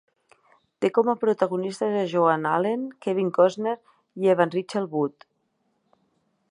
Te 0.85 0.89
com 0.95 1.11
a 1.11 1.15
protagonistes 1.23 1.97
a 1.99 2.07
Joan 2.13 2.47
Allen, 2.53 2.87
Kevin 3.07 3.31
Costner 3.37 3.75
i 4.23 4.31
Evan 4.35 4.55
Rachel 4.59 4.91
Wood. 4.97 5.29